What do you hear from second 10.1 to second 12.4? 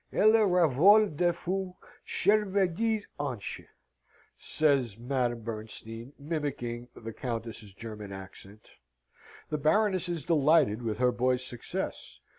delighted with her boy's success.